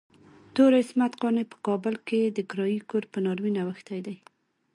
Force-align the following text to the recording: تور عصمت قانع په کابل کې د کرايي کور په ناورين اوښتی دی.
تور 0.55 0.71
عصمت 0.81 1.11
قانع 1.21 1.43
په 1.51 1.57
کابل 1.67 1.93
کې 2.07 2.21
د 2.25 2.39
کرايي 2.51 2.79
کور 2.89 3.03
په 3.11 3.17
ناورين 3.25 3.55
اوښتی 3.61 3.99
دی. 4.05 4.15